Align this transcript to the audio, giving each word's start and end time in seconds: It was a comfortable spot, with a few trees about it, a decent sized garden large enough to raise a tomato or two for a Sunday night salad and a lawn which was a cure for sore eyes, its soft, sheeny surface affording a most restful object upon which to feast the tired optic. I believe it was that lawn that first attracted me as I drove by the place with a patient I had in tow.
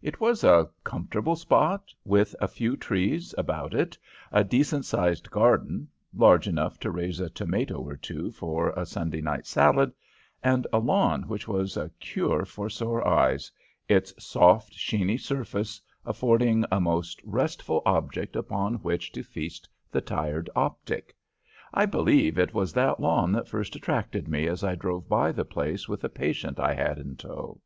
It 0.00 0.18
was 0.18 0.42
a 0.42 0.68
comfortable 0.82 1.36
spot, 1.36 1.94
with 2.04 2.34
a 2.40 2.48
few 2.48 2.76
trees 2.76 3.32
about 3.38 3.74
it, 3.74 3.96
a 4.32 4.42
decent 4.42 4.84
sized 4.84 5.30
garden 5.30 5.86
large 6.12 6.48
enough 6.48 6.80
to 6.80 6.90
raise 6.90 7.20
a 7.20 7.30
tomato 7.30 7.76
or 7.76 7.94
two 7.94 8.32
for 8.32 8.70
a 8.70 8.84
Sunday 8.84 9.20
night 9.20 9.46
salad 9.46 9.92
and 10.42 10.66
a 10.72 10.80
lawn 10.80 11.28
which 11.28 11.46
was 11.46 11.76
a 11.76 11.90
cure 12.00 12.44
for 12.44 12.68
sore 12.68 13.06
eyes, 13.06 13.52
its 13.86 14.12
soft, 14.18 14.72
sheeny 14.74 15.16
surface 15.16 15.80
affording 16.04 16.64
a 16.72 16.80
most 16.80 17.20
restful 17.22 17.82
object 17.86 18.34
upon 18.34 18.82
which 18.82 19.12
to 19.12 19.22
feast 19.22 19.68
the 19.92 20.00
tired 20.00 20.50
optic. 20.56 21.14
I 21.72 21.86
believe 21.86 22.36
it 22.36 22.52
was 22.52 22.72
that 22.72 22.98
lawn 22.98 23.30
that 23.30 23.46
first 23.46 23.76
attracted 23.76 24.26
me 24.26 24.48
as 24.48 24.64
I 24.64 24.74
drove 24.74 25.08
by 25.08 25.30
the 25.30 25.44
place 25.44 25.88
with 25.88 26.02
a 26.02 26.08
patient 26.08 26.58
I 26.58 26.74
had 26.74 26.98
in 26.98 27.14
tow. 27.14 27.60